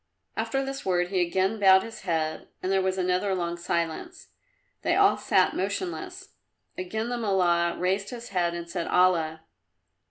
[0.35, 4.29] After this word he again bowed his head, and there was another long silence.
[4.81, 6.29] They all sat motionless.
[6.75, 9.43] Again the Mullah raised his head and said "Allah!"